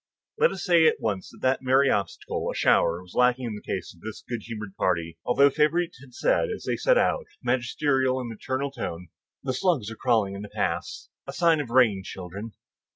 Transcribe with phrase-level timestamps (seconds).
[0.39, 3.61] Let us say at once that that merry obstacle, a shower, was lacking in the
[3.61, 7.27] case of this good humored party, although Favourite had said as they set out, with
[7.43, 9.09] a magisterial and maternal tone,
[9.45, 12.53] _"The slugs are crawling in the paths,—a sign of rain, children."